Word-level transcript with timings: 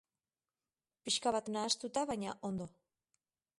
Pixka 1.09 1.35
bat 1.37 1.53
nahastuta 1.57 2.07
baina 2.13 2.35
ondo. 2.53 2.71